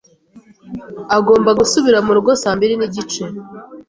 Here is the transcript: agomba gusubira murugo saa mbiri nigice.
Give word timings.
agomba 1.17 1.49
gusubira 1.59 1.97
murugo 2.05 2.31
saa 2.41 2.55
mbiri 2.57 2.73
nigice. 2.77 3.23